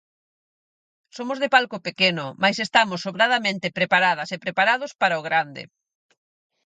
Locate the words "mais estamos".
2.43-2.99